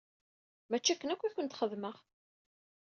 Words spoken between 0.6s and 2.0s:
Mačči akken akk i kent-xedmeɣ!